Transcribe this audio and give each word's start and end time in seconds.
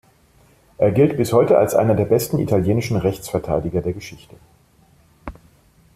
Er 0.79 0.89
gilt 0.91 1.15
bis 1.15 1.31
heute 1.31 1.59
als 1.59 1.75
einer 1.75 1.93
der 1.93 2.05
besten 2.05 2.39
italienischen 2.39 2.97
Rechtsverteidiger 2.97 3.81
der 3.81 3.93
Geschichte. 3.93 4.35